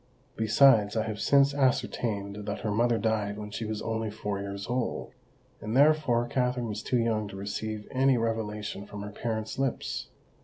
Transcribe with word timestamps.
Besides, 0.35 0.97
I 0.97 1.03
have 1.05 1.21
since 1.21 1.53
ascertained 1.53 2.47
that 2.47 2.61
her 2.61 2.71
mother 2.71 2.97
died 2.97 3.37
when 3.37 3.51
she 3.51 3.65
was 3.65 3.83
only 3.83 4.09
four 4.09 4.39
years 4.39 4.65
old; 4.65 5.11
and 5.61 5.77
therefore 5.77 6.27
Katherine 6.27 6.69
was 6.69 6.81
too 6.81 6.97
young 6.97 7.27
to 7.27 7.35
receive 7.35 7.87
any 7.91 8.17
revelation 8.17 8.87
from 8.87 9.03
her 9.03 9.11
parent's 9.11 9.59
lips. 9.59 10.07